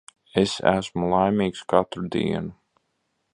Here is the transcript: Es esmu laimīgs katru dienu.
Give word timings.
Es 0.43 0.53
esmu 0.71 1.09
laimīgs 1.11 1.61
katru 1.75 2.07
dienu. 2.17 2.57